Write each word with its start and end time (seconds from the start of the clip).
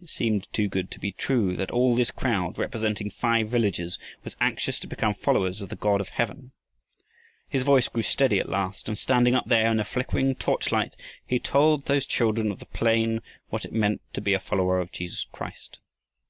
It 0.00 0.08
seemed 0.08 0.50
too 0.54 0.68
good 0.68 0.90
to 0.92 0.98
be 0.98 1.12
true 1.12 1.54
that 1.56 1.70
all 1.70 1.94
this 1.94 2.10
crowd, 2.10 2.56
representing 2.56 3.10
five 3.10 3.50
villages, 3.50 3.98
was 4.24 4.34
anxious 4.40 4.78
to 4.78 4.86
become 4.86 5.12
followers 5.12 5.60
of 5.60 5.68
the 5.68 5.76
God 5.76 6.00
of 6.00 6.08
heaven. 6.08 6.52
His 7.50 7.62
voice 7.62 7.86
grew 7.86 8.00
steady 8.02 8.40
at 8.40 8.48
last, 8.48 8.88
and 8.88 8.96
standing 8.96 9.34
up 9.34 9.44
there 9.44 9.70
in 9.70 9.76
the 9.76 9.84
flickering 9.84 10.34
torchlight 10.34 10.96
he 11.26 11.38
told 11.38 11.84
those 11.84 12.06
children 12.06 12.50
of 12.50 12.58
the 12.58 12.64
plain 12.64 13.20
what 13.50 13.66
it 13.66 13.72
meant 13.74 14.00
to 14.14 14.22
be 14.22 14.32
a 14.32 14.40
follower 14.40 14.80
of 14.80 14.92
Jesus 14.92 15.24
Christ. 15.30 15.78